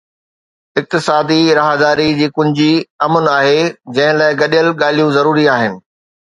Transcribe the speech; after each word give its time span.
اقتصادي 0.81 1.37
راهداري 1.59 2.07
جي 2.21 2.29
ڪنجي 2.37 2.71
امن 3.09 3.29
آهي، 3.35 3.61
جنهن 3.99 4.19
لاءِ 4.23 4.39
گڏيل 4.41 4.73
ڳالهيون 4.81 5.15
ضروري 5.21 5.47
آهن 5.59 5.79